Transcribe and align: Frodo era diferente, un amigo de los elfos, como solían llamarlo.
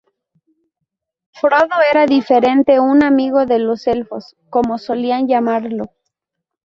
Frodo 1.31 1.75
era 1.91 2.07
diferente, 2.07 2.79
un 2.79 3.03
amigo 3.03 3.45
de 3.45 3.59
los 3.59 3.85
elfos, 3.85 4.35
como 4.49 4.79
solían 4.79 5.27
llamarlo. 5.27 5.93